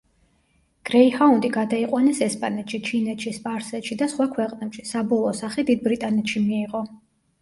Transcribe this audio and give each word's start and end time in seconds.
გრეიჰაუნდი 0.89 1.49
გადაიყვანეს 1.57 2.21
ესპანეთში, 2.27 2.79
ჩინეთში, 2.89 3.35
სპარსეთში, 3.37 3.99
და 4.03 4.09
სხვა 4.15 4.29
ქვეყნებში, 4.39 4.87
საბოლოო 4.93 5.35
სახე 5.45 5.67
დიდ 5.69 5.89
ბრიტანეთში 5.89 6.43
მიიღო. 6.49 6.83